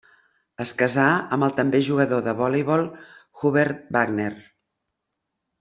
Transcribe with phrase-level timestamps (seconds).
[0.63, 1.03] Es casà
[1.37, 2.87] amb el també jugador de voleibol
[3.45, 4.31] Hubert Wagner.